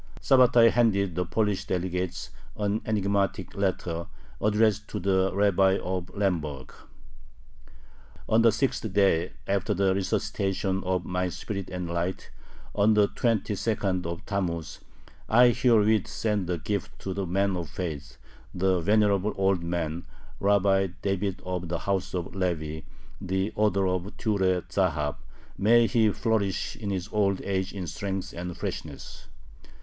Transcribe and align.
Sabbatai 0.19 0.71
handed 0.71 1.13
the 1.13 1.27
Polish 1.27 1.65
delegates 1.65 2.31
an 2.57 2.81
enigmatic 2.87 3.53
letter, 3.55 4.07
addressed 4.41 4.87
to 4.87 4.99
the 4.99 5.29
Rabbi 5.31 5.77
of 5.77 6.09
Lemberg: 6.17 6.73
On 8.27 8.41
the 8.41 8.51
sixth 8.51 8.91
day 8.93 9.33
after 9.45 9.75
the 9.75 9.93
resuscitation 9.93 10.83
of 10.85 11.05
my 11.05 11.29
spirit 11.29 11.69
and 11.69 11.87
light, 11.87 12.31
on 12.73 12.95
the 12.95 13.09
twenty 13.09 13.53
second 13.53 14.07
of 14.07 14.25
Tammuz.... 14.25 14.79
I 15.29 15.49
herewith 15.49 16.07
send 16.07 16.49
a 16.49 16.57
gift 16.57 16.97
to 17.01 17.13
the 17.13 17.27
man 17.27 17.55
of 17.55 17.69
faith, 17.69 18.17
the 18.55 18.79
venerable 18.79 19.35
old 19.37 19.61
man, 19.63 20.07
Rabbi 20.39 20.87
David 21.03 21.43
of 21.45 21.67
the 21.69 21.77
house 21.77 22.15
of 22.15 22.33
Levi, 22.33 22.81
the 23.21 23.51
author 23.55 23.85
of 23.87 24.17
Ture 24.17 24.63
Zahab 24.63 25.17
may 25.59 25.85
he 25.85 26.11
flourish 26.11 26.75
in 26.75 26.89
his 26.89 27.07
old 27.11 27.39
age 27.43 27.71
in 27.71 27.85
strength 27.85 28.33
and 28.35 28.57
freshness! 28.57 29.27